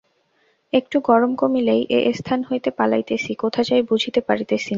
একটু 0.73 0.97
গরম 1.01 1.31
কমিলেই 1.35 1.81
এ 1.89 2.13
স্থান 2.13 2.39
হইতে 2.43 2.69
পলাইতেছি, 2.77 3.31
কোথা 3.35 3.61
যাই 3.63 3.81
বুঝিতে 3.89 4.19
পারিতেছি 4.21 4.65
না। 4.65 4.69